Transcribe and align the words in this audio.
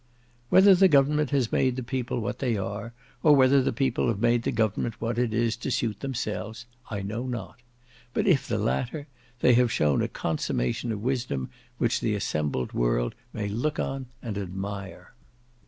Whether 0.49 0.73
the 0.73 0.87
government 0.87 1.29
has 1.29 1.51
made 1.51 1.75
the 1.75 1.83
people 1.83 2.21
what 2.21 2.39
they 2.39 2.57
are, 2.57 2.91
or 3.21 3.35
whether 3.35 3.61
the 3.61 3.71
people 3.71 4.07
have 4.07 4.19
made 4.19 4.41
the 4.41 4.51
government 4.51 4.99
what 4.99 5.19
it 5.19 5.31
is, 5.31 5.55
to 5.57 5.69
suit 5.69 5.99
themselves, 5.99 6.65
I 6.89 7.03
know 7.03 7.27
not; 7.27 7.59
but 8.11 8.25
if 8.25 8.47
the 8.47 8.57
latter, 8.57 9.05
they 9.41 9.53
have 9.53 9.71
shown 9.71 10.01
a 10.01 10.07
consummation 10.07 10.91
of 10.91 11.03
wisdom 11.03 11.51
which 11.77 11.99
the 11.99 12.15
assembled 12.15 12.73
world 12.73 13.13
may 13.31 13.47
look 13.47 13.77
upon 13.77 14.07
and 14.23 14.39
admire. 14.39 15.13